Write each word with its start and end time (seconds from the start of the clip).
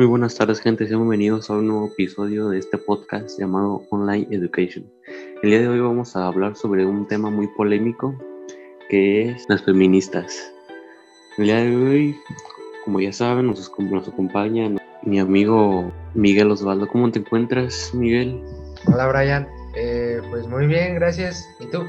Muy 0.00 0.06
buenas 0.06 0.34
tardes, 0.34 0.60
gente. 0.60 0.88
Sean 0.88 1.00
bienvenidos 1.00 1.50
a 1.50 1.52
un 1.52 1.66
nuevo 1.66 1.88
episodio 1.88 2.48
de 2.48 2.58
este 2.58 2.78
podcast 2.78 3.38
llamado 3.38 3.82
Online 3.90 4.26
Education. 4.30 4.90
El 5.42 5.50
día 5.50 5.60
de 5.60 5.68
hoy 5.68 5.78
vamos 5.78 6.16
a 6.16 6.26
hablar 6.26 6.56
sobre 6.56 6.86
un 6.86 7.06
tema 7.06 7.28
muy 7.28 7.48
polémico 7.48 8.18
que 8.88 9.28
es 9.28 9.44
las 9.50 9.62
feministas. 9.62 10.54
El 11.36 11.44
día 11.44 11.56
de 11.56 11.76
hoy, 11.76 12.16
como 12.86 12.98
ya 12.98 13.12
saben, 13.12 13.48
nos, 13.48 13.70
nos 13.78 14.08
acompaña 14.08 14.74
mi 15.02 15.20
amigo 15.20 15.92
Miguel 16.14 16.50
Osvaldo. 16.50 16.88
¿Cómo 16.88 17.12
te 17.12 17.18
encuentras, 17.18 17.92
Miguel? 17.92 18.42
Hola, 18.86 19.06
Brian. 19.06 19.48
Eh, 19.76 20.22
pues 20.30 20.48
muy 20.48 20.66
bien, 20.66 20.94
gracias. 20.94 21.46
¿Y 21.60 21.66
tú? 21.66 21.84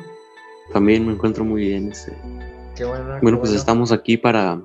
También 0.73 1.07
me 1.07 1.13
encuentro 1.13 1.45
muy 1.45 1.61
bien. 1.61 1.93
Este. 1.93 2.11
Qué 2.75 2.83
bueno. 2.83 3.19
Bueno, 3.21 3.39
pues 3.39 3.53
estamos 3.53 3.93
aquí 3.93 4.17
para, 4.17 4.61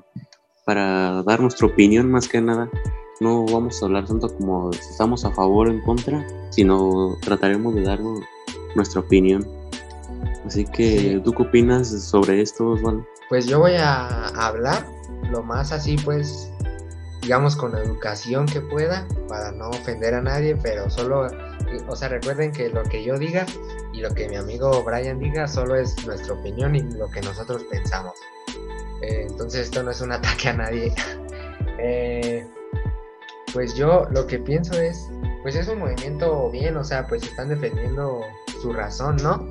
para 0.65 1.23
dar 1.23 1.39
nuestra 1.39 1.69
opinión 1.69 2.11
más 2.11 2.27
que 2.27 2.41
nada 2.41 2.69
no 3.21 3.47
vamos 3.47 3.83
a 3.83 3.87
hablar 3.87 4.07
tanto 4.07 4.35
como 4.37 4.73
si 4.73 4.91
estamos 4.91 5.25
a 5.25 5.31
favor 5.31 5.69
o 5.69 5.71
en 5.71 5.81
contra, 5.83 6.27
sino 6.51 7.17
trataremos 7.21 7.75
de 7.75 7.83
dar 7.83 8.01
nuestra 8.75 9.01
opinión. 9.01 9.47
Así 10.45 10.65
que, 10.65 11.21
¿tú 11.25 11.33
qué 11.33 11.43
opinas 11.43 11.89
sobre 11.89 12.41
esto, 12.41 12.71
Osvaldo? 12.71 13.07
Pues 13.29 13.47
yo 13.47 13.59
voy 13.59 13.75
a 13.75 14.29
hablar 14.29 14.87
lo 15.31 15.43
más 15.43 15.73
así, 15.73 15.97
pues, 16.05 16.51
digamos, 17.23 17.57
con 17.57 17.77
educación 17.77 18.47
que 18.47 18.61
pueda, 18.61 19.07
para 19.29 19.51
no 19.51 19.71
ofender 19.71 20.15
a 20.15 20.21
nadie, 20.21 20.57
pero 20.57 20.89
solo, 20.89 21.27
o 21.89 21.97
sea, 21.97 22.09
recuerden 22.09 22.53
que 22.53 22.69
lo 22.69 22.85
que 22.85 23.03
yo 23.03 23.19
diga 23.19 23.45
y 23.93 24.01
lo 24.01 24.15
que 24.15 24.29
mi 24.29 24.37
amigo 24.37 24.85
Brian 24.85 25.19
diga 25.19 25.49
solo 25.49 25.75
es 25.75 26.07
nuestra 26.07 26.35
opinión 26.35 26.77
y 26.77 26.83
lo 26.83 27.11
que 27.11 27.21
nosotros 27.23 27.65
pensamos. 27.71 28.15
Eh, 29.03 29.27
entonces 29.29 29.63
esto 29.63 29.83
no 29.83 29.91
es 29.91 30.01
un 30.01 30.13
ataque 30.13 30.49
a 30.51 30.53
nadie. 30.53 30.95
eh, 31.79 32.47
pues 33.57 33.75
yo 33.75 34.05
lo 34.11 34.27
que 34.27 34.39
pienso 34.39 34.75
es, 34.75 35.09
pues 35.41 35.57
es 35.57 35.67
un 35.67 35.79
movimiento 35.79 36.51
bien, 36.51 36.77
o 36.77 36.85
sea, 36.85 37.07
pues 37.07 37.23
están 37.23 37.49
defendiendo 37.49 38.21
su 38.61 38.71
razón, 38.71 39.17
¿no? 39.23 39.49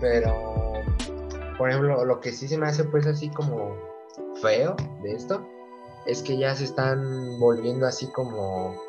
Pero, 0.00 0.74
por 1.58 1.68
ejemplo, 1.68 2.04
lo 2.04 2.20
que 2.20 2.30
sí 2.30 2.46
se 2.46 2.56
me 2.56 2.68
hace 2.68 2.84
pues 2.84 3.04
así 3.08 3.28
como 3.30 3.74
feo 4.40 4.76
de 5.02 5.10
esto, 5.12 5.44
es 6.06 6.22
que 6.22 6.38
ya 6.38 6.54
se 6.54 6.62
están 6.62 7.40
volviendo 7.40 7.84
así 7.88 8.06
como, 8.12 8.80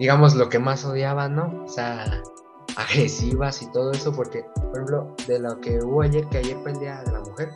digamos, 0.00 0.34
lo 0.34 0.48
que 0.48 0.58
más 0.58 0.84
odiaban, 0.84 1.36
¿no? 1.36 1.62
O 1.64 1.68
sea, 1.68 2.04
agresivas 2.74 3.62
y 3.62 3.70
todo 3.70 3.92
eso, 3.92 4.12
porque, 4.12 4.44
por 4.56 4.72
ejemplo, 4.72 5.14
de 5.28 5.38
lo 5.38 5.60
que 5.60 5.78
hubo 5.78 6.02
ayer, 6.02 6.26
que 6.26 6.38
ayer 6.38 6.56
fue 6.60 6.72
el 6.72 6.80
Día 6.80 7.04
de 7.04 7.12
la 7.12 7.20
Mujer, 7.20 7.50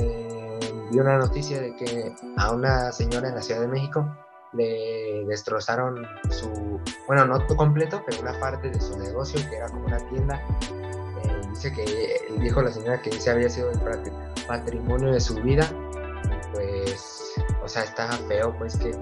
eh, 0.00 0.58
vi 0.90 0.98
una 0.98 1.18
noticia 1.18 1.60
de 1.60 1.76
que 1.76 2.12
a 2.38 2.50
una 2.50 2.90
señora 2.90 3.28
en 3.28 3.36
la 3.36 3.42
Ciudad 3.42 3.60
de 3.60 3.68
México 3.68 4.04
le 4.52 5.24
destrozaron 5.26 6.06
su, 6.30 6.80
bueno, 7.06 7.24
no 7.26 7.44
todo 7.46 7.56
completo, 7.56 8.02
pero 8.06 8.20
una 8.20 8.38
parte 8.40 8.70
de 8.70 8.80
su 8.80 8.98
negocio, 8.98 9.40
que 9.48 9.56
era 9.56 9.68
como 9.68 9.86
una 9.86 9.98
tienda. 10.08 10.40
Eh, 11.22 11.40
dice 11.50 11.72
que, 11.72 12.34
dijo 12.40 12.62
la 12.62 12.70
señora 12.70 13.00
que 13.00 13.10
ese 13.10 13.30
había 13.30 13.48
sido 13.48 13.70
el 13.70 13.80
patrimonio 14.46 15.12
de 15.12 15.20
su 15.20 15.34
vida. 15.42 15.68
pues, 16.52 17.34
o 17.62 17.68
sea, 17.68 17.84
está 17.84 18.08
feo, 18.28 18.54
pues 18.58 18.76
que 18.76 18.92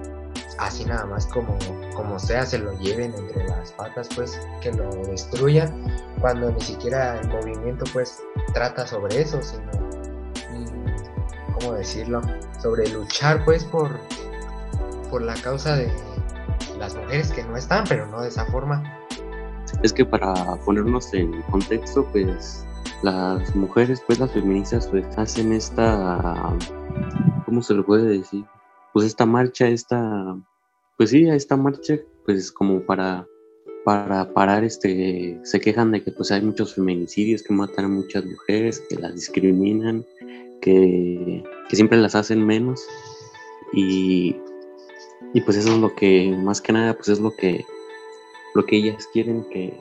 así 0.59 0.85
nada 0.85 1.05
más 1.05 1.25
como, 1.25 1.57
como 1.95 2.19
sea, 2.19 2.45
se 2.45 2.59
lo 2.59 2.77
lleven 2.79 3.13
entre 3.15 3.47
las 3.47 3.71
patas, 3.71 4.09
pues 4.15 4.39
que 4.61 4.71
lo 4.71 4.89
destruyan, 5.05 5.71
cuando 6.19 6.51
ni 6.51 6.61
siquiera 6.61 7.19
el 7.19 7.29
movimiento, 7.29 7.85
pues, 7.93 8.21
trata 8.53 8.85
sobre 8.85 9.21
eso, 9.21 9.41
sino, 9.41 9.71
mm, 10.51 11.53
¿cómo 11.53 11.73
decirlo? 11.73 12.21
Sobre 12.61 12.87
luchar, 12.89 13.43
pues, 13.45 13.63
por 13.63 13.97
por 15.09 15.21
la 15.21 15.35
causa 15.35 15.75
de 15.75 15.91
las 16.77 16.95
mujeres 16.95 17.31
que 17.31 17.43
no 17.43 17.57
están, 17.57 17.85
pero 17.87 18.07
no 18.07 18.21
de 18.21 18.29
esa 18.29 18.45
forma. 18.45 18.83
Es 19.83 19.93
que 19.93 20.05
para 20.05 20.33
ponernos 20.65 21.13
en 21.13 21.41
contexto, 21.43 22.05
pues 22.11 22.65
las 23.03 23.55
mujeres, 23.55 24.01
pues 24.05 24.19
las 24.19 24.31
feministas, 24.31 24.87
pues 24.87 25.05
hacen 25.17 25.53
esta, 25.53 26.57
¿cómo 27.45 27.61
se 27.61 27.73
lo 27.73 27.85
puede 27.85 28.19
decir? 28.19 28.45
Pues 28.93 29.05
esta 29.05 29.25
marcha, 29.25 29.67
esta, 29.67 30.37
pues 30.97 31.11
sí, 31.11 31.27
esta 31.27 31.55
marcha, 31.55 31.95
pues 32.25 32.51
como 32.51 32.81
para, 32.81 33.25
para 33.85 34.33
parar, 34.33 34.63
este, 34.63 35.39
se 35.43 35.59
quejan 35.59 35.91
de 35.91 36.03
que 36.03 36.11
pues 36.11 36.31
hay 36.31 36.41
muchos 36.41 36.75
feminicidios 36.75 37.43
que 37.43 37.53
matan 37.53 37.85
a 37.85 37.89
muchas 37.89 38.25
mujeres, 38.25 38.83
que 38.89 38.95
las 38.95 39.15
discriminan, 39.15 40.05
que, 40.61 41.43
que 41.69 41.75
siempre 41.75 41.97
las 41.97 42.15
hacen 42.15 42.45
menos 42.45 42.85
y 43.71 44.35
y 45.33 45.41
pues 45.41 45.57
eso 45.57 45.73
es 45.73 45.77
lo 45.77 45.93
que, 45.95 46.35
más 46.37 46.61
que 46.61 46.73
nada, 46.73 46.93
pues 46.93 47.09
es 47.09 47.19
lo 47.19 47.35
que, 47.35 47.65
lo 48.55 48.65
que 48.65 48.77
ellas 48.77 49.07
quieren 49.13 49.43
que, 49.51 49.79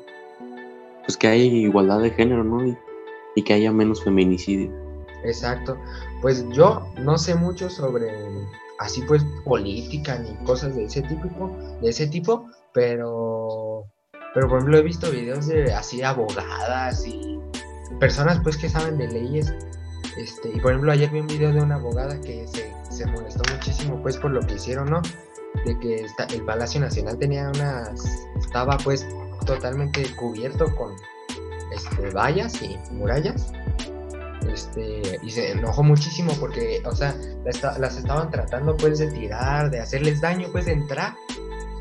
pues 1.05 1.17
que 1.17 1.27
haya 1.27 1.43
igualdad 1.43 2.01
de 2.01 2.11
género, 2.11 2.45
¿no? 2.45 2.67
Y, 2.67 2.77
que 3.45 3.55
haya 3.55 3.71
menos 3.71 4.03
feminicidio. 4.03 4.69
Exacto. 5.23 5.79
Pues 6.21 6.45
yo 6.49 6.93
no 6.99 7.17
sé 7.17 7.37
mucho 7.37 7.71
sobre 7.71 8.11
así 8.81 9.01
pues 9.03 9.25
política 9.45 10.19
ni 10.19 10.35
cosas 10.45 10.75
de 10.75 10.87
ese 10.87 11.03
tipo, 11.03 11.57
de 11.81 11.89
ese 11.89 12.09
tipo, 12.09 12.51
pero 12.75 13.87
pero 14.35 14.49
por 14.49 14.59
ejemplo 14.59 14.79
he 14.79 14.83
visto 14.83 15.09
videos 15.13 15.47
de 15.47 15.73
así 15.73 16.03
abogadas 16.03 17.07
y 17.07 17.39
personas 18.01 18.41
pues 18.43 18.57
que 18.57 18.69
saben 18.69 18.99
de 18.99 19.07
leyes. 19.07 19.55
Este, 20.17 20.49
y 20.49 20.59
por 20.59 20.73
ejemplo 20.73 20.91
ayer 20.91 21.09
vi 21.11 21.21
un 21.21 21.29
video 21.29 21.53
de 21.53 21.63
una 21.63 21.77
abogada 21.77 22.21
que 22.21 22.45
se, 22.49 22.75
se 22.91 23.07
molestó 23.07 23.43
muchísimo 23.55 24.03
pues 24.03 24.17
por 24.17 24.33
lo 24.33 24.41
que 24.41 24.55
hicieron, 24.55 24.91
¿no? 24.91 25.01
De 25.65 25.79
que 25.79 26.07
el 26.35 26.45
Palacio 26.45 26.81
Nacional 26.81 27.19
tenía 27.19 27.49
unas, 27.49 28.27
estaba 28.39 28.77
pues 28.79 29.07
totalmente 29.45 30.05
cubierto 30.17 30.75
con 30.77 30.95
este, 31.73 32.11
vallas 32.11 32.61
y 32.63 32.79
murallas. 32.93 33.53
Este, 34.51 35.19
y 35.23 35.31
se 35.31 35.53
enojó 35.53 35.83
muchísimo 35.83 36.33
porque, 36.41 36.81
o 36.85 36.95
sea, 36.95 37.15
las, 37.45 37.97
estaban 37.97 38.31
tratando 38.31 38.77
pues 38.77 38.99
de 38.99 39.11
tirar, 39.11 39.71
de 39.71 39.81
hacerles 39.81 40.21
daño, 40.21 40.49
pues 40.53 40.67
de 40.67 40.73
entrar. 40.73 41.15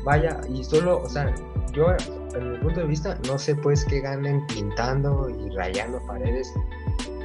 Vaya, 0.04 0.40
y 0.48 0.64
solo, 0.64 1.02
o 1.02 1.08
sea, 1.08 1.34
yo 1.72 1.86
en 2.34 2.52
mi 2.52 2.58
punto 2.58 2.80
de 2.80 2.86
vista 2.86 3.18
no 3.26 3.38
sé 3.38 3.54
pues 3.54 3.84
qué 3.84 4.00
ganen 4.00 4.46
pintando 4.46 5.28
y 5.30 5.50
rayando 5.50 6.00
paredes. 6.06 6.52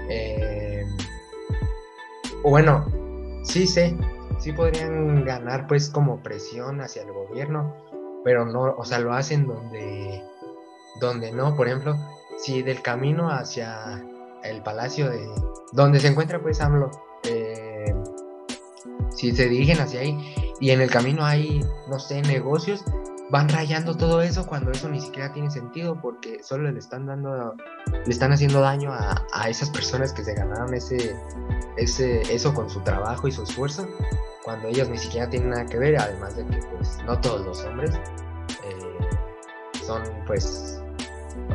Eh, 0.09 0.85
bueno, 2.43 2.85
sí 3.43 3.67
sé 3.67 3.95
sí 4.43 4.51
podrían 4.51 5.23
ganar 5.23 5.67
pues 5.67 5.89
como 5.89 6.21
presión 6.21 6.81
hacia 6.81 7.03
el 7.03 7.13
gobierno, 7.13 7.73
pero 8.25 8.45
no, 8.45 8.75
o 8.77 8.83
sea, 8.83 8.99
lo 8.99 9.13
hacen 9.13 9.47
donde, 9.47 10.21
donde 10.99 11.31
no, 11.31 11.55
por 11.55 11.67
ejemplo, 11.67 11.95
si 12.37 12.61
del 12.61 12.81
camino 12.81 13.29
hacia 13.29 14.03
el 14.43 14.61
palacio 14.61 15.09
de, 15.09 15.25
donde 15.71 16.01
se 16.01 16.09
encuentra 16.09 16.41
pues 16.41 16.59
AMLO, 16.59 16.91
eh, 17.23 17.95
si 19.11 19.33
se 19.33 19.47
dirigen 19.47 19.79
hacia 19.79 20.01
ahí 20.01 20.35
y 20.59 20.71
en 20.71 20.81
el 20.81 20.91
camino 20.91 21.23
hay, 21.23 21.65
no 21.87 21.97
sé, 21.97 22.21
negocios, 22.21 22.83
van 23.33 23.49
rayando 23.49 23.97
todo 23.97 24.21
eso 24.21 24.45
cuando 24.45 24.69
eso 24.69 24.87
ni 24.87 25.01
siquiera 25.01 25.33
tiene 25.33 25.49
sentido 25.49 25.99
porque 25.99 26.43
solo 26.43 26.71
le 26.71 26.77
están 26.77 27.07
dando, 27.07 27.55
le 28.05 28.11
están 28.11 28.31
haciendo 28.31 28.61
daño 28.61 28.93
a, 28.93 29.25
a 29.33 29.49
esas 29.49 29.71
personas 29.71 30.13
que 30.13 30.23
se 30.23 30.35
ganaron 30.35 30.71
ese, 30.75 31.15
ese, 31.77 32.21
eso 32.31 32.53
con 32.53 32.69
su 32.69 32.79
trabajo 32.81 33.27
y 33.27 33.31
su 33.31 33.41
esfuerzo 33.41 33.87
cuando 34.43 34.67
ellos 34.67 34.87
ni 34.87 34.99
siquiera 34.99 35.27
tienen 35.27 35.49
nada 35.49 35.65
que 35.65 35.79
ver, 35.79 35.99
además 35.99 36.35
de 36.35 36.45
que 36.45 36.57
pues 36.77 36.99
no 37.07 37.19
todos 37.21 37.43
los 37.43 37.63
hombres 37.63 37.91
eh, 38.65 38.97
son 39.83 40.03
pues, 40.27 40.79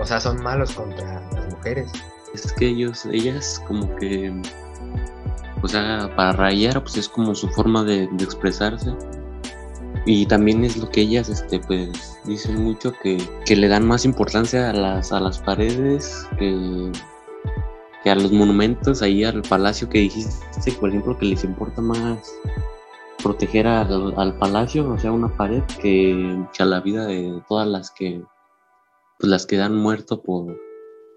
o 0.01 0.05
sea, 0.05 0.19
son 0.19 0.43
malos 0.43 0.73
contra 0.73 1.23
las 1.31 1.55
mujeres. 1.55 1.93
Es 2.35 2.53
que 2.55 2.67
ellos, 2.67 3.07
ellas 3.07 3.63
como 3.69 3.95
que, 3.97 4.35
o 5.63 5.69
sea, 5.69 6.11
para 6.17 6.33
rayar 6.33 6.83
pues 6.83 6.97
es 6.97 7.09
como 7.09 7.37
su 7.37 7.49
forma 7.51 7.85
de, 7.85 8.09
expresarse. 8.19 8.93
Y 10.07 10.27
también 10.27 10.65
es 10.65 10.77
lo 10.77 10.89
que 10.89 11.03
ellas, 11.03 11.29
este, 11.29 11.61
pues, 11.61 12.19
dicen 12.25 12.63
mucho 12.63 12.93
que, 13.03 13.19
que 13.45 13.57
le 13.57 13.69
dan 13.69 13.87
más 13.87 14.05
importancia 14.05 14.71
a 14.71 14.73
las, 14.73 15.13
a 15.13 15.21
las 15.21 15.39
paredes 15.39 16.27
que, 16.39 16.93
que 18.03 18.11
a 18.11 18.15
los 18.15 18.33
monumentos, 18.33 19.03
ahí 19.03 19.25
al 19.25 19.43
palacio 19.43 19.89
que 19.89 20.01
dijiste, 20.01 20.73
por 20.81 20.91
ejemplo, 20.91 21.19
que 21.19 21.27
les 21.27 21.45
importa 21.45 21.81
más 21.81 22.19
proteger 23.23 23.67
al, 23.67 24.39
palacio, 24.39 24.89
o 24.91 24.99
sea, 24.99 25.13
una 25.13 25.29
pared 25.37 25.63
que, 25.81 26.39
a 26.59 26.65
la 26.65 26.81
vida 26.81 27.07
de 27.07 27.43
todas 27.49 27.67
las 27.67 27.91
que 27.91 28.23
pues, 29.19 29.31
las 29.31 29.47
que 29.47 29.61
han 29.61 29.75
muerto 29.75 30.23
por, 30.23 30.59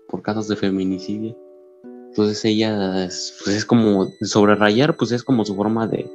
por 0.10 0.22
casos 0.22 0.48
de 0.48 0.56
feminicidio. 0.56 1.38
Entonces 1.84 2.44
ella 2.44 3.06
es, 3.06 3.40
pues 3.44 3.56
es 3.56 3.66
como 3.66 4.10
sobre 4.22 4.56
rayar, 4.56 4.98
pues 4.98 5.12
es 5.12 5.24
como 5.24 5.46
su 5.46 5.56
forma 5.56 5.88
de, 5.88 6.10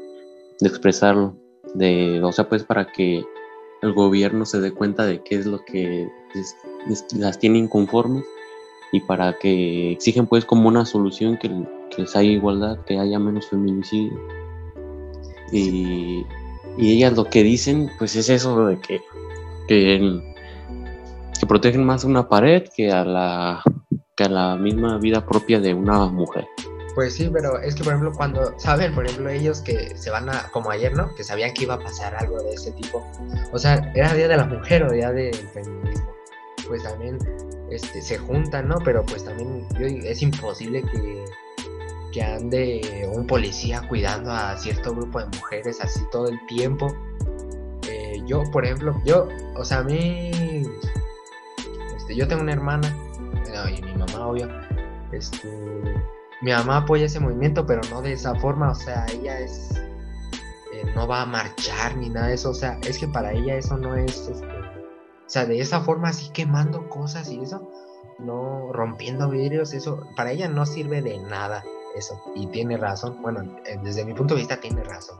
de 0.61 0.69
expresarlo, 0.69 1.37
de, 1.77 2.23
o 2.23 2.33
sea, 2.33 2.49
pues 2.49 2.65
para 2.65 2.87
que 2.87 3.25
el 3.83 3.93
gobierno 3.93 4.47
se 4.47 4.61
dé 4.61 4.73
cuenta 4.73 5.05
de 5.05 5.23
qué 5.23 5.37
es 5.37 5.47
lo 5.47 5.65
que 5.65 6.09
las 7.17 7.39
tiene 7.39 7.59
inconformes 7.59 8.25
y 8.93 9.01
para 9.01 9.39
que 9.39 9.93
exigen 9.93 10.27
pues 10.27 10.45
como 10.45 10.69
una 10.69 10.87
solución 10.87 11.37
que, 11.37 11.49
que 11.91 12.03
les 12.03 12.17
haya 12.17 12.31
igualdad, 12.31 12.79
que 12.87 12.99
haya 12.99 13.19
menos 13.19 13.49
feminicidio. 13.49 14.19
Y, 15.53 16.25
Y 16.79 16.93
ellas 16.93 17.17
lo 17.17 17.25
que 17.25 17.43
dicen, 17.43 17.91
pues 17.99 18.17
es 18.17 18.29
eso 18.29 18.67
de 18.67 18.79
que, 18.79 19.01
que, 19.67 20.23
que 21.39 21.47
protegen 21.47 21.85
más 21.85 22.05
una 22.05 22.29
pared 22.29 22.65
que 22.77 22.93
a 22.93 23.03
la 23.05 23.63
que 24.15 24.25
a 24.25 24.29
la 24.29 24.57
misma 24.57 24.99
vida 24.99 25.25
propia 25.25 25.61
de 25.61 25.73
una 25.73 26.07
mujer. 26.07 26.47
Pues 26.97 27.13
sí, 27.13 27.29
pero 27.31 27.61
es 27.61 27.75
que 27.75 27.85
por 27.85 27.93
ejemplo 27.93 28.11
cuando 28.17 28.59
saben, 28.59 28.95
por 28.95 29.05
ejemplo 29.05 29.29
ellos 29.29 29.61
que 29.61 29.95
se 29.99 30.09
van 30.09 30.31
a, 30.31 30.51
como 30.51 30.71
ayer, 30.71 30.97
¿no? 30.97 31.15
Que 31.15 31.25
sabían 31.25 31.53
que 31.53 31.65
iba 31.65 31.75
a 31.75 31.79
pasar 31.79 32.17
algo 32.17 32.43
de 32.43 32.55
ese 32.55 32.73
tipo. 32.73 33.07
O 33.53 33.59
sea, 33.59 33.93
era 33.95 34.15
Día 34.15 34.29
de 34.29 34.37
la 34.39 34.47
Mujer 34.47 34.83
o 34.83 34.91
Día 34.91 35.13
del 35.13 35.35
Feminismo. 35.35 36.17
Pues 36.67 36.83
también 36.85 37.19
este, 37.71 38.01
se 38.01 38.17
juntan, 38.17 38.69
¿no? 38.69 38.79
Pero 38.83 39.05
pues 39.05 39.27
también 39.27 39.69
es 39.79 40.23
imposible 40.23 40.81
que, 40.91 41.25
que 42.13 42.23
ande 42.23 43.07
un 43.13 43.27
policía 43.27 43.83
cuidando 43.91 44.33
a 44.33 44.57
cierto 44.57 44.95
grupo 44.95 45.21
de 45.21 45.27
mujeres 45.27 45.83
así 45.83 46.01
todo 46.11 46.29
el 46.29 46.47
tiempo. 46.47 46.97
Eh, 47.91 48.23
yo, 48.25 48.43
por 48.51 48.65
ejemplo, 48.65 48.99
yo, 49.05 49.29
o 49.55 49.67
sea, 49.67 49.81
a 49.81 49.83
mí, 49.83 50.31
este, 51.95 52.17
yo 52.17 52.27
tengo 52.27 52.41
una 52.41 52.55
hermana, 52.55 52.97
y 53.69 53.83
mi 53.83 53.95
mamá, 53.97 54.29
obvio, 54.29 54.49
este 55.13 55.47
mi 56.43 56.53
mamá 56.53 56.79
apoya 56.79 57.07
ese 57.07 57.21
movimiento, 57.21 57.67
pero 57.67 57.81
no 57.91 58.03
de 58.03 58.13
esa 58.13 58.35
forma, 58.35 58.71
o 58.71 58.75
sea, 58.75 59.07
ella 59.13 59.39
es, 59.41 59.71
eh, 60.73 60.85
no 60.95 61.07
va 61.07 61.23
a 61.23 61.27
marchar 61.27 61.97
ni 61.97 62.11
nada 62.11 62.29
de 62.29 62.35
eso, 62.35 62.51
o 62.51 62.55
sea, 62.55 62.79
es 62.87 62.99
que 62.99 63.09
para 63.09 63.33
ella 63.33 63.57
eso 63.57 63.77
no 63.77 63.95
es, 63.95 64.29
este, 64.29 64.47
o 64.47 65.29
sea, 65.29 65.47
de 65.47 65.61
esa 65.61 65.81
forma 65.81 66.09
así 66.09 66.31
quemando 66.31 66.89
cosas 66.89 67.29
y 67.31 67.41
eso, 67.41 67.71
no 68.19 68.73
rompiendo 68.73 69.29
vidrios, 69.29 69.73
eso, 69.73 70.07
para 70.17 70.33
ella 70.33 70.49
no 70.49 70.67
sirve 70.67 71.03
de 71.03 71.19
nada 71.19 71.65
eso, 71.97 72.21
y 72.35 72.47
tiene 72.49 72.77
razón, 72.77 73.21
bueno, 73.23 73.41
eh, 73.65 73.79
desde 73.83 74.05
mi 74.05 74.13
punto 74.13 74.35
de 74.35 74.41
vista 74.41 74.61
tiene 74.61 74.85
razón. 74.85 75.19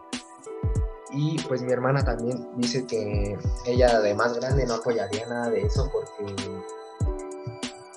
Y 1.11 1.39
pues 1.49 1.63
mi 1.63 1.73
hermana 1.73 2.05
también 2.05 2.47
dice 2.57 2.85
que 2.85 3.39
ella 3.65 4.01
de 4.01 4.15
más 4.15 4.39
grande 4.39 4.67
no 4.67 4.75
apoyaría 4.75 5.27
nada 5.27 5.49
de 5.49 5.63
eso 5.63 5.91
porque 5.91 6.35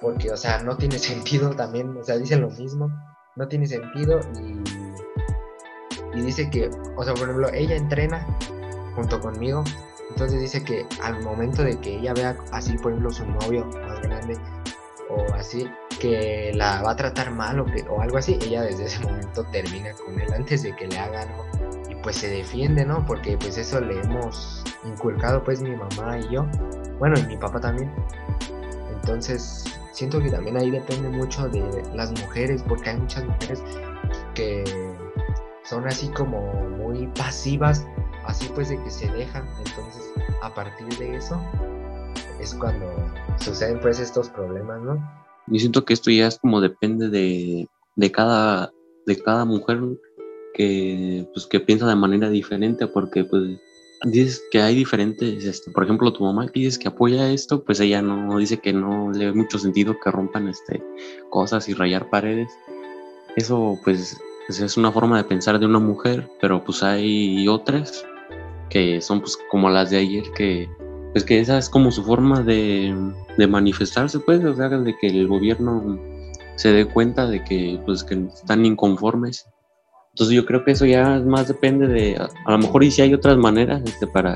porque, 0.01 0.31
o 0.31 0.37
sea, 0.37 0.59
no 0.63 0.77
tiene 0.77 0.99
sentido 0.99 1.51
también, 1.51 1.95
o 1.97 2.03
sea, 2.03 2.17
dicen 2.17 2.41
lo 2.41 2.49
mismo, 2.49 2.89
no 3.35 3.47
tiene 3.47 3.67
sentido 3.67 4.19
y, 4.41 6.17
y 6.17 6.21
dice 6.21 6.49
que, 6.49 6.69
o 6.95 7.03
sea, 7.03 7.13
por 7.13 7.23
ejemplo, 7.23 7.49
ella 7.53 7.75
entrena 7.75 8.25
junto 8.95 9.19
conmigo, 9.19 9.63
entonces 10.09 10.41
dice 10.41 10.63
que 10.63 10.85
al 11.01 11.21
momento 11.23 11.63
de 11.63 11.79
que 11.79 11.97
ella 11.97 12.13
vea 12.13 12.35
así, 12.51 12.77
por 12.77 12.91
ejemplo, 12.91 13.11
su 13.11 13.25
novio 13.25 13.65
más 13.65 14.01
grande 14.01 14.37
o 15.09 15.33
así, 15.33 15.69
que 15.99 16.51
la 16.55 16.81
va 16.81 16.91
a 16.91 16.95
tratar 16.95 17.31
mal 17.31 17.59
o, 17.59 17.65
que, 17.65 17.81
o 17.89 18.01
algo 18.01 18.17
así, 18.17 18.37
ella 18.41 18.63
desde 18.63 18.85
ese 18.85 18.99
momento 18.99 19.43
termina 19.51 19.93
con 19.93 20.19
él 20.19 20.31
antes 20.33 20.63
de 20.63 20.75
que 20.75 20.87
le 20.87 20.97
haga 20.97 21.21
algo 21.21 21.45
y 21.89 21.95
pues 21.95 22.17
se 22.17 22.29
defiende, 22.29 22.85
¿no? 22.85 23.05
Porque 23.05 23.37
pues 23.37 23.57
eso 23.57 23.79
le 23.81 23.99
hemos 24.01 24.63
inculcado 24.85 25.43
pues 25.43 25.61
mi 25.61 25.75
mamá 25.75 26.19
y 26.19 26.33
yo, 26.33 26.45
bueno, 26.99 27.19
y 27.19 27.25
mi 27.25 27.37
papá 27.37 27.59
también. 27.59 27.91
Entonces, 28.91 29.78
siento 29.99 30.21
que 30.21 30.31
también 30.31 30.55
ahí 30.55 30.71
depende 30.71 31.09
mucho 31.09 31.49
de 31.49 31.61
las 31.93 32.11
mujeres, 32.11 32.63
porque 32.65 32.91
hay 32.91 32.97
muchas 32.97 33.25
mujeres 33.25 33.61
que 34.33 34.63
son 35.65 35.85
así 35.85 36.07
como 36.11 36.39
muy 36.77 37.07
pasivas, 37.07 37.85
así 38.25 38.49
pues 38.55 38.69
de 38.69 38.81
que 38.81 38.89
se 38.89 39.11
dejan, 39.11 39.45
entonces 39.57 40.09
a 40.41 40.53
partir 40.53 40.87
de 40.97 41.17
eso 41.17 41.37
es 42.39 42.55
cuando 42.55 42.85
suceden 43.41 43.81
pues 43.81 43.99
estos 43.99 44.29
problemas, 44.29 44.81
¿no? 44.81 44.95
Yo 45.47 45.59
siento 45.59 45.83
que 45.83 45.93
esto 45.93 46.09
ya 46.11 46.27
es 46.27 46.39
como 46.39 46.61
depende 46.61 47.09
de, 47.09 47.67
de 47.97 48.11
cada 48.11 48.71
de 49.05 49.21
cada 49.21 49.43
mujer 49.43 49.81
que 50.53 51.27
pues 51.33 51.45
que 51.45 51.59
piensa 51.59 51.85
de 51.87 51.95
manera 51.95 52.29
diferente 52.29 52.87
porque 52.87 53.25
pues 53.25 53.59
dices 54.05 54.43
que 54.51 54.61
hay 54.61 54.75
diferentes, 54.75 55.43
este, 55.43 55.71
por 55.71 55.83
ejemplo, 55.83 56.13
tu 56.13 56.23
mamá 56.23 56.47
que 56.47 56.59
dices 56.61 56.79
que 56.79 56.87
apoya 56.87 57.29
esto, 57.31 57.63
pues 57.63 57.79
ella 57.79 58.01
no 58.01 58.37
dice 58.37 58.59
que 58.59 58.73
no 58.73 59.11
le 59.11 59.25
ve 59.25 59.33
mucho 59.33 59.59
sentido 59.59 59.99
que 59.99 60.11
rompan 60.11 60.47
este, 60.47 60.81
cosas 61.29 61.67
y 61.69 61.73
rayar 61.73 62.09
paredes. 62.09 62.51
Eso 63.35 63.79
pues, 63.83 64.17
pues, 64.47 64.59
es 64.59 64.77
una 64.77 64.91
forma 64.91 65.17
de 65.17 65.23
pensar 65.23 65.59
de 65.59 65.65
una 65.65 65.79
mujer, 65.79 66.29
pero 66.41 66.63
pues 66.63 66.83
hay 66.83 67.47
otras 67.47 68.05
que 68.69 69.01
son 69.01 69.19
pues 69.19 69.37
como 69.49 69.69
las 69.69 69.89
de 69.89 69.97
ayer 69.97 70.23
que 70.35 70.69
pues 71.11 71.23
que 71.23 71.39
esa 71.39 71.57
es 71.57 71.69
como 71.69 71.91
su 71.91 72.03
forma 72.03 72.41
de, 72.43 72.95
manifestarse 73.49 74.19
pues, 74.19 74.43
o 74.45 74.55
sea, 74.55 74.69
de 74.69 74.95
que 74.97 75.07
el 75.07 75.27
gobierno 75.27 75.99
se 76.55 76.71
dé 76.71 76.85
cuenta 76.85 77.25
de 77.25 77.43
que 77.43 77.79
pues 77.85 78.03
que 78.03 78.13
están 78.13 78.65
inconformes 78.65 79.47
entonces 80.19 80.35
yo 80.35 80.45
creo 80.45 80.65
que 80.65 80.71
eso 80.71 80.85
ya 80.85 81.17
más 81.21 81.47
depende 81.47 81.87
de, 81.87 82.17
a, 82.17 82.51
lo 82.51 82.57
mejor 82.57 82.83
y 82.83 82.91
si 82.91 83.01
hay 83.01 83.13
otras 83.13 83.37
maneras 83.37 83.81
este, 83.85 84.05
para, 84.05 84.35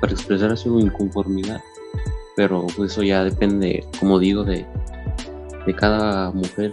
para 0.00 0.12
expresar 0.12 0.56
su 0.56 0.78
inconformidad, 0.78 1.60
pero 2.36 2.64
eso 2.78 3.02
ya 3.02 3.24
depende, 3.24 3.84
como 3.98 4.20
digo, 4.20 4.44
de, 4.44 4.64
de 5.66 5.74
cada 5.74 6.30
mujer, 6.30 6.72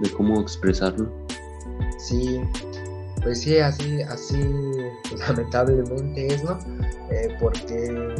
de 0.00 0.10
cómo 0.10 0.40
expresarlo. 0.40 1.08
Sí, 1.98 2.40
pues 3.22 3.42
sí, 3.42 3.58
así, 3.58 4.02
así 4.02 4.42
lamentablemente 5.28 6.34
es, 6.34 6.42
¿no? 6.42 6.58
Eh, 7.12 7.28
porque, 7.38 8.12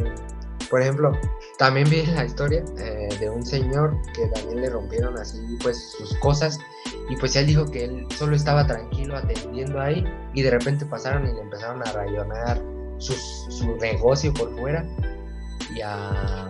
por 0.69 0.81
ejemplo, 0.81 1.11
también 1.57 1.89
vi 1.89 2.05
la 2.05 2.23
historia 2.23 2.63
eh, 2.77 3.09
de 3.19 3.29
un 3.29 3.45
señor 3.45 3.93
que 4.15 4.25
también 4.27 4.61
le 4.61 4.69
rompieron 4.69 5.17
así 5.17 5.37
pues 5.61 5.95
sus 5.97 6.15
cosas 6.19 6.57
y 7.09 7.15
pues 7.17 7.35
él 7.35 7.47
dijo 7.47 7.65
que 7.65 7.85
él 7.85 8.07
solo 8.15 8.35
estaba 8.35 8.65
tranquilo 8.65 9.17
atendiendo 9.17 9.81
ahí 9.81 10.05
y 10.33 10.41
de 10.41 10.51
repente 10.51 10.85
pasaron 10.85 11.27
y 11.27 11.33
le 11.33 11.41
empezaron 11.41 11.85
a 11.85 11.91
rayonar 11.91 12.61
su 12.99 13.75
negocio 13.81 14.33
por 14.33 14.57
fuera 14.57 14.85
y 15.75 15.81
a, 15.81 16.47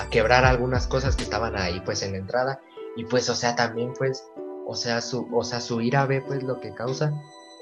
a 0.00 0.08
quebrar 0.10 0.44
algunas 0.44 0.86
cosas 0.86 1.16
que 1.16 1.24
estaban 1.24 1.56
ahí 1.56 1.80
pues 1.84 2.02
en 2.02 2.12
la 2.12 2.18
entrada. 2.18 2.60
Y 2.96 3.04
pues 3.04 3.28
o 3.28 3.34
sea 3.34 3.56
también 3.56 3.92
pues 3.98 4.24
o 4.66 4.74
sea 4.74 5.00
su 5.00 5.28
o 5.32 5.44
sea 5.44 5.60
su 5.60 5.80
ira 5.80 6.06
ve 6.06 6.22
pues 6.22 6.42
lo 6.42 6.60
que 6.60 6.72
causa 6.74 7.12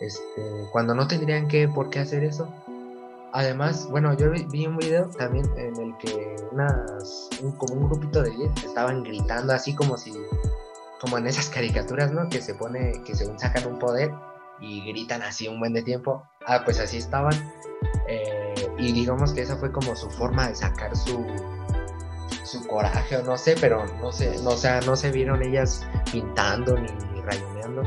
este 0.00 0.42
cuando 0.72 0.94
no 0.94 1.06
tendrían 1.06 1.48
que 1.48 1.68
por 1.68 1.90
qué 1.90 2.00
hacer 2.00 2.24
eso. 2.24 2.48
Además 3.32 3.88
bueno 3.90 4.14
yo 4.16 4.30
vi, 4.30 4.66
un 4.66 4.76
video 4.76 5.08
también 5.10 5.44
en 5.56 5.76
el 5.80 5.96
que 5.98 6.36
unas 6.52 7.28
un, 7.42 7.52
como 7.52 7.74
un 7.74 7.88
grupito 7.88 8.22
de 8.22 8.30
10 8.30 8.64
estaban 8.64 9.02
gritando 9.02 9.52
así 9.52 9.74
como 9.74 9.96
si 9.96 10.12
como 11.04 11.18
en 11.18 11.26
esas 11.26 11.50
caricaturas, 11.50 12.12
¿no? 12.12 12.28
Que 12.30 12.40
se 12.40 12.54
pone, 12.54 13.02
que 13.04 13.14
según 13.14 13.38
sacan 13.38 13.66
un 13.66 13.78
poder 13.78 14.10
y 14.58 14.80
gritan 14.86 15.20
así 15.20 15.46
un 15.48 15.60
buen 15.60 15.74
de 15.74 15.82
tiempo. 15.82 16.26
Ah, 16.46 16.62
pues 16.64 16.80
así 16.80 16.96
estaban. 16.96 17.34
Eh, 18.08 18.54
y 18.78 18.92
digamos 18.92 19.34
que 19.34 19.42
esa 19.42 19.56
fue 19.56 19.70
como 19.70 19.94
su 19.94 20.08
forma 20.10 20.48
de 20.48 20.54
sacar 20.54 20.96
su, 20.96 21.26
su 22.42 22.66
coraje 22.66 23.18
o 23.18 23.22
no 23.22 23.36
sé, 23.36 23.54
pero 23.60 23.84
no 24.00 24.12
sé, 24.12 24.34
no, 24.42 24.50
o 24.50 24.56
sea, 24.56 24.80
no 24.80 24.96
se 24.96 25.10
vieron 25.10 25.42
ellas 25.42 25.86
pintando 26.10 26.78
ni, 26.78 26.88
rayoneando. 27.20 27.82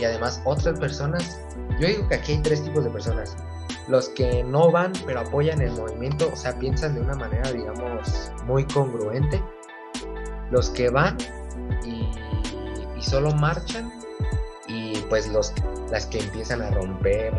Y 0.00 0.04
además 0.04 0.42
otras 0.44 0.80
personas, 0.80 1.40
yo 1.78 1.86
digo 1.86 2.08
que 2.08 2.16
aquí 2.16 2.32
hay 2.32 2.42
tres 2.42 2.64
tipos 2.64 2.82
de 2.82 2.90
personas. 2.90 3.36
Los 3.86 4.08
que 4.08 4.42
no 4.42 4.70
van 4.70 4.92
pero 5.06 5.20
apoyan 5.20 5.60
el 5.60 5.70
movimiento, 5.72 6.28
o 6.32 6.36
sea, 6.36 6.58
piensan 6.58 6.96
de 6.96 7.02
una 7.02 7.14
manera, 7.14 7.52
digamos, 7.52 8.32
muy 8.46 8.64
congruente. 8.64 9.40
Los 10.50 10.70
que 10.70 10.90
van 10.90 11.16
y 11.84 12.10
solo 13.02 13.32
marchan 13.32 13.92
y 14.68 15.00
pues 15.08 15.28
los, 15.28 15.52
las 15.90 16.06
que 16.06 16.20
empiezan 16.20 16.62
a 16.62 16.70
romper 16.70 17.32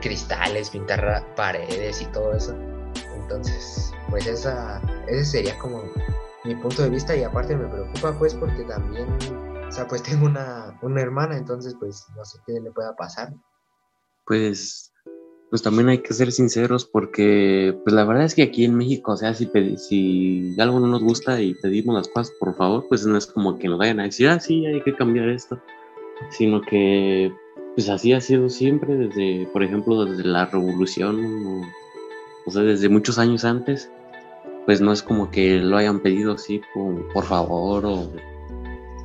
cristales, 0.00 0.70
pintar 0.70 1.24
paredes 1.34 2.00
y 2.02 2.06
todo 2.06 2.32
eso. 2.32 2.56
Entonces, 3.14 3.92
pues 4.10 4.26
esa, 4.26 4.80
ese 5.06 5.24
sería 5.24 5.58
como 5.58 5.82
mi 6.44 6.54
punto 6.54 6.82
de 6.82 6.90
vista 6.90 7.14
y 7.16 7.22
aparte 7.22 7.56
me 7.56 7.68
preocupa 7.68 8.18
pues 8.18 8.34
porque 8.34 8.64
también, 8.64 9.08
o 9.68 9.72
sea, 9.72 9.86
pues 9.86 10.02
tengo 10.02 10.26
una, 10.26 10.78
una 10.82 11.02
hermana, 11.02 11.36
entonces 11.36 11.74
pues 11.78 12.06
no 12.16 12.24
sé 12.24 12.38
qué 12.46 12.60
le 12.60 12.70
pueda 12.70 12.94
pasar. 12.96 13.32
Pues 14.24 14.92
pues 15.50 15.62
también 15.62 15.88
hay 15.88 15.98
que 15.98 16.12
ser 16.12 16.30
sinceros 16.30 16.84
porque 16.84 17.76
pues 17.82 17.94
la 17.94 18.04
verdad 18.04 18.24
es 18.24 18.34
que 18.34 18.42
aquí 18.42 18.64
en 18.64 18.74
México, 18.74 19.12
o 19.12 19.16
sea, 19.16 19.32
si, 19.32 19.48
si 19.76 20.54
algo 20.58 20.78
no 20.78 20.88
nos 20.88 21.02
gusta 21.02 21.40
y 21.40 21.54
pedimos 21.54 21.94
las 21.94 22.08
cosas, 22.08 22.34
por 22.38 22.54
favor, 22.54 22.86
pues 22.88 23.06
no 23.06 23.16
es 23.16 23.26
como 23.26 23.58
que 23.58 23.68
nos 23.68 23.78
vayan 23.78 24.00
a 24.00 24.04
decir, 24.04 24.28
ah, 24.28 24.40
sí, 24.40 24.66
hay 24.66 24.82
que 24.82 24.94
cambiar 24.94 25.28
esto, 25.28 25.58
sino 26.30 26.60
que 26.60 27.32
pues 27.74 27.88
así 27.88 28.12
ha 28.12 28.20
sido 28.20 28.50
siempre 28.50 28.94
desde, 28.96 29.46
por 29.52 29.62
ejemplo, 29.62 30.04
desde 30.04 30.24
la 30.24 30.46
revolución, 30.46 31.62
o, 32.44 32.50
sea, 32.50 32.62
desde 32.62 32.88
muchos 32.88 33.18
años 33.18 33.44
antes, 33.44 33.90
pues 34.66 34.82
no 34.82 34.92
es 34.92 35.02
como 35.02 35.30
que 35.30 35.58
lo 35.58 35.78
hayan 35.78 36.00
pedido 36.00 36.32
así 36.32 36.60
por, 36.74 37.10
por 37.12 37.24
favor 37.24 37.86
o, 37.86 38.12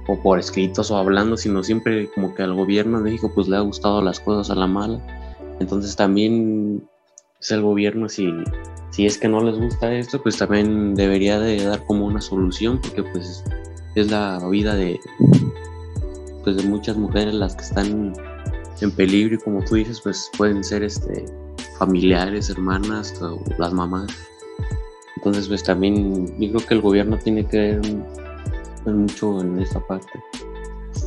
o 0.07 0.21
por 0.21 0.39
escritos 0.39 0.91
o 0.91 0.97
hablando, 0.97 1.37
sino 1.37 1.63
siempre 1.63 2.09
como 2.13 2.35
que 2.35 2.43
al 2.43 2.53
gobierno 2.53 2.97
de 2.97 3.05
México 3.05 3.31
pues 3.33 3.47
le 3.47 3.55
ha 3.55 3.61
gustado 3.61 4.01
las 4.01 4.19
cosas 4.19 4.49
a 4.49 4.59
la 4.59 4.67
mala 4.67 5.22
entonces 5.63 5.95
también 5.95 6.87
es 7.41 7.51
el 7.51 7.61
gobierno, 7.61 8.09
si, 8.09 8.31
si 8.91 9.05
es 9.05 9.17
que 9.17 9.27
no 9.27 9.41
les 9.43 9.57
gusta 9.57 9.93
esto, 9.93 10.21
pues 10.21 10.37
también 10.37 10.93
debería 10.93 11.39
de 11.39 11.63
dar 11.63 11.85
como 11.85 12.05
una 12.05 12.21
solución, 12.21 12.79
porque 12.81 13.03
pues 13.03 13.43
es 13.95 14.11
la 14.11 14.39
vida 14.49 14.75
de, 14.75 14.99
pues 16.43 16.57
de 16.57 16.63
muchas 16.63 16.97
mujeres 16.97 17.33
las 17.33 17.55
que 17.55 17.63
están 17.63 18.13
en 18.81 18.91
peligro 18.91 19.35
y 19.35 19.37
como 19.37 19.63
tú 19.63 19.75
dices, 19.75 20.01
pues 20.01 20.29
pueden 20.37 20.63
ser 20.63 20.83
este 20.83 21.25
familiares, 21.79 22.49
hermanas 22.49 23.13
las 23.57 23.73
mamás. 23.73 24.11
Entonces, 25.15 25.47
pues 25.47 25.63
también 25.63 26.27
yo 26.39 26.49
creo 26.51 26.67
que 26.67 26.73
el 26.73 26.81
gobierno 26.81 27.17
tiene 27.17 27.45
que 27.45 27.79
ver 28.85 28.93
mucho 28.93 29.41
en 29.41 29.59
esta 29.59 29.79
parte. 29.87 30.11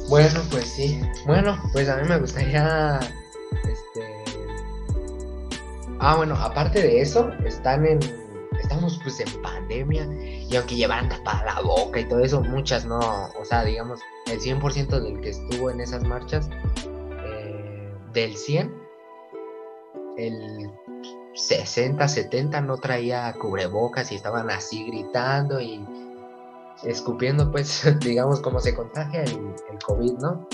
Bueno, 0.09 0.41
pues 0.51 0.65
sí. 0.65 1.01
Bueno, 1.27 1.59
pues 1.73 1.89
a 1.89 1.97
mí 1.97 2.09
me 2.09 2.19
gustaría 2.19 2.99
Ah, 5.99 6.17
bueno, 6.17 6.35
aparte 6.37 6.83
de 6.83 7.01
eso, 7.01 7.31
están 7.45 7.87
en 7.87 8.01
estamos 8.61 8.99
pues 9.03 9.21
en 9.21 9.43
pandemia 9.43 10.07
y 10.23 10.55
aunque 10.57 10.77
llevaran 10.77 11.09
tapada 11.09 11.45
la 11.45 11.61
boca 11.61 12.01
y 12.01 12.09
todo 12.09 12.21
eso, 12.21 12.41
muchas 12.41 12.85
no, 12.85 12.99
o 13.39 13.45
sea, 13.45 13.65
digamos, 13.65 14.01
el 14.31 14.41
100% 14.41 15.01
del 15.01 15.21
que 15.21 15.31
estuvo 15.31 15.71
en 15.71 15.81
esas 15.81 16.03
marchas, 16.05 16.49
eh, 17.25 17.95
del 18.13 18.37
100, 18.37 18.75
el 20.17 20.71
60, 21.35 22.09
70 22.09 22.61
no 22.63 22.79
traía 22.79 23.33
cubrebocas 23.35 24.11
y 24.13 24.17
estaban 24.17 24.51
así 24.51 24.87
gritando 24.87 25.61
y 25.61 25.85
escupiendo, 26.85 27.51
pues, 27.51 27.85
digamos, 28.01 28.41
cómo 28.41 28.61
se 28.61 28.75
contagia 28.75 29.23
el, 29.25 29.55
COVID, 29.87 30.15
¿no? 30.15 30.49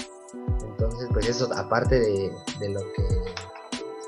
Entonces, 0.64 1.08
pues 1.12 1.28
eso, 1.28 1.48
aparte 1.54 2.00
de 2.00 2.68
lo 2.68 2.80
que 2.92 3.51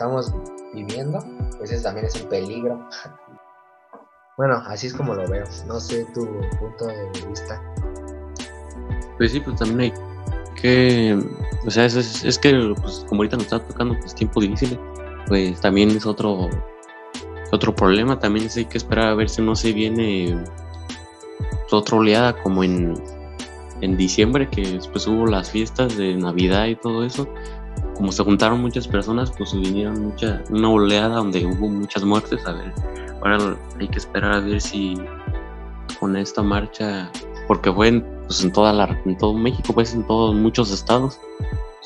estamos 0.04 0.34
viviendo, 0.74 1.18
pues 1.56 1.82
también 1.82 2.06
es 2.06 2.20
un 2.20 2.28
peligro. 2.28 2.88
Bueno, 4.36 4.62
así 4.66 4.88
es 4.88 4.94
como 4.94 5.14
lo 5.14 5.26
veo. 5.28 5.44
No 5.66 5.80
sé 5.80 6.04
tu 6.12 6.26
punto 6.58 6.86
de 6.86 7.10
vista. 7.26 7.62
Pues 9.16 9.32
sí, 9.32 9.40
pues 9.40 9.56
también 9.56 9.80
hay 9.80 9.94
que, 10.60 11.18
o 11.66 11.70
sea, 11.70 11.86
es, 11.86 12.24
es, 12.24 12.38
que 12.38 12.74
pues, 12.80 13.06
como 13.08 13.20
ahorita 13.20 13.36
nos 13.36 13.46
está 13.46 13.60
tocando 13.60 13.96
pues 13.98 14.14
tiempo 14.14 14.40
difícil, 14.40 14.78
pues 15.28 15.58
también 15.60 15.90
es 15.90 16.04
otro 16.04 16.50
otro 17.52 17.74
problema. 17.74 18.18
También 18.18 18.48
hay 18.54 18.64
que 18.66 18.76
esperar 18.76 19.08
a 19.08 19.14
ver 19.14 19.30
si 19.30 19.40
no 19.40 19.54
se 19.56 19.72
viene 19.72 20.36
otra 21.70 21.96
oleada 21.96 22.36
como 22.42 22.62
en, 22.62 22.94
en 23.80 23.96
diciembre, 23.96 24.50
que 24.50 24.62
después 24.62 25.06
hubo 25.06 25.26
las 25.26 25.50
fiestas 25.50 25.96
de 25.96 26.14
Navidad 26.14 26.66
y 26.66 26.76
todo 26.76 27.04
eso. 27.04 27.26
Como 27.94 28.10
se 28.12 28.22
juntaron 28.24 28.60
muchas 28.60 28.88
personas, 28.88 29.32
pues 29.36 29.54
vinieron 29.54 30.02
mucha, 30.02 30.42
una 30.50 30.68
oleada 30.68 31.16
donde 31.16 31.46
hubo 31.46 31.68
muchas 31.68 32.04
muertes. 32.04 32.44
A 32.46 32.52
ver, 32.52 32.72
ahora 33.22 33.56
hay 33.78 33.88
que 33.88 33.98
esperar 33.98 34.32
a 34.32 34.40
ver 34.40 34.60
si 34.60 34.96
con 36.00 36.16
esta 36.16 36.42
marcha, 36.42 37.10
porque 37.46 37.72
fue 37.72 37.88
en, 37.88 38.04
pues, 38.26 38.42
en 38.42 38.52
toda 38.52 38.72
la, 38.72 39.00
en 39.04 39.16
todo 39.16 39.34
México, 39.34 39.72
pues 39.72 39.94
en 39.94 40.06
todos 40.06 40.34
muchos 40.34 40.72
estados. 40.72 41.20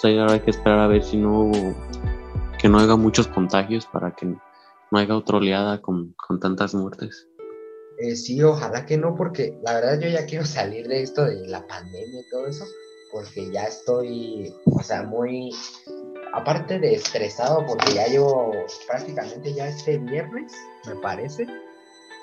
Pues 0.01 0.19
ahora 0.19 0.35
hay 0.35 0.41
que 0.41 0.51
esperar 0.51 0.81
a 0.81 0.87
ver 0.87 1.03
si 1.03 1.17
no 1.17 1.51
que 2.59 2.69
no 2.69 2.79
haya 2.79 2.97
muchos 2.97 3.29
contagios 3.29 3.87
para 3.87 4.15
que 4.15 4.27
no 4.27 4.99
haya 4.99 5.17
otra 5.17 5.39
oleada 5.39 5.81
con, 5.81 6.15
con 6.15 6.41
tantas 6.41 6.75
muertes. 6.75 7.29
Eh, 7.99 8.15
sí, 8.15 8.43
ojalá 8.43 8.87
que 8.87 8.97
no, 8.97 9.15
porque 9.15 9.59
la 9.63 9.75
verdad 9.75 10.01
yo 10.01 10.09
ya 10.09 10.25
quiero 10.27 10.45
salir 10.45 10.87
de 10.87 11.03
esto 11.03 11.25
de 11.25 11.47
la 11.49 11.67
pandemia 11.67 12.21
y 12.21 12.29
todo 12.31 12.47
eso, 12.47 12.65
porque 13.13 13.51
ya 13.51 13.65
estoy, 13.65 14.55
o 14.67 14.83
sea, 14.83 15.03
muy, 15.03 15.51
aparte 16.39 16.79
de 16.79 16.95
estresado, 16.95 17.65
porque 17.67 17.95
ya 17.95 18.07
llevo 18.07 18.53
prácticamente 18.87 19.53
ya 19.53 19.69
este 19.69 19.99
viernes, 19.99 20.53
me 20.87 20.95
parece, 20.97 21.47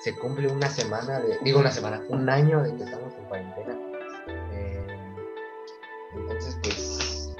se 0.02 0.14
cumple 0.16 0.48
una 0.48 0.68
semana 0.68 1.20
de, 1.20 1.38
digo 1.42 1.60
una 1.60 1.70
semana, 1.70 2.02
un 2.08 2.28
año 2.28 2.62
de 2.62 2.74
que 2.76 2.84
estamos 2.84 3.14
en 3.14 3.24
cuarentena. 3.24 3.78
Eh, 4.52 4.86
entonces, 6.14 6.58
pues, 6.62 7.34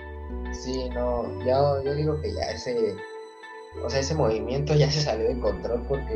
sí, 0.62 0.88
no, 0.90 1.24
yo, 1.44 1.82
yo 1.82 1.94
digo 1.94 2.20
que 2.20 2.34
ya 2.34 2.42
ese, 2.50 2.94
o 3.82 3.90
sea, 3.90 4.00
ese 4.00 4.14
movimiento 4.14 4.74
ya 4.74 4.90
se 4.90 5.00
salió 5.00 5.28
de 5.28 5.40
control 5.40 5.84
porque 5.88 6.14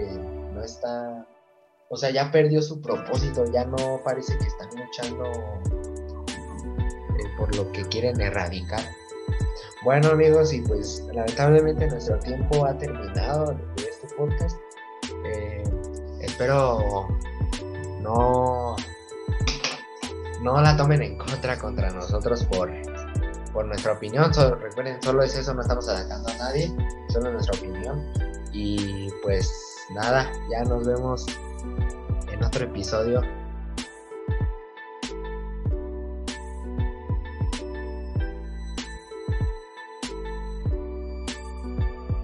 no 0.52 0.62
está 0.62 1.26
o 1.93 1.97
sea, 1.97 2.11
ya 2.11 2.31
perdió 2.31 2.62
su 2.62 2.81
propósito, 2.81 3.45
ya 3.52 3.64
no 3.64 4.00
parece 4.05 4.38
que 4.38 4.45
están 4.45 4.69
luchando 4.76 5.25
eh, 6.29 7.25
por 7.37 7.55
lo 7.57 7.71
que 7.73 7.83
quieren 7.83 8.21
erradicar. 8.21 9.00
Bueno 9.82 10.10
amigos, 10.10 10.52
y 10.52 10.60
pues 10.60 11.06
lamentablemente 11.10 11.87
nuestro 11.87 12.18
tiempo 12.18 12.66
ha 12.66 12.76
terminado 12.76 13.54
de 13.76 13.82
este 13.82 14.14
podcast. 14.14 14.58
Eh, 15.25 15.64
espero 16.20 17.08
no, 18.02 18.76
no 20.42 20.60
la 20.60 20.76
tomen 20.76 21.00
en 21.00 21.16
contra 21.16 21.58
contra 21.58 21.88
nosotros 21.92 22.44
por, 22.44 22.70
por 23.54 23.64
nuestra 23.64 23.92
opinión. 23.92 24.30
recuerden, 24.60 25.02
solo 25.02 25.22
es 25.22 25.34
eso, 25.34 25.54
no 25.54 25.62
estamos 25.62 25.88
atacando 25.88 26.28
a 26.28 26.37
nadie, 26.37 26.70
solo 27.08 27.32
nuestra 27.32 27.58
opinión. 27.58 28.04
Y 28.52 29.08
pues 29.22 29.50
nada, 29.94 30.30
ya 30.50 30.62
nos 30.64 30.87
vemos 30.87 31.25
en 32.30 32.44
otro 32.44 32.66
episodio 32.66 33.22